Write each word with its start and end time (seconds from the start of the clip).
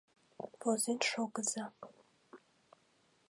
Возен 0.59 0.99
шогыза. 1.09 1.65